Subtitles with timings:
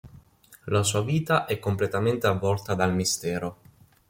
[0.65, 3.57] La sua vita è completamente avvolta dal mistero.